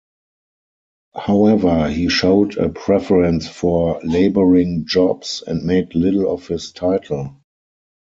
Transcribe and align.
However, 1.13 1.87
he 1.91 2.09
showed 2.09 2.57
a 2.57 2.69
preference 2.69 3.47
for 3.47 3.99
labouring 4.03 4.87
jobs, 4.87 5.43
and 5.45 5.63
made 5.63 5.93
little 5.93 6.33
of 6.33 6.47
his 6.47 6.71
title. 6.71 7.37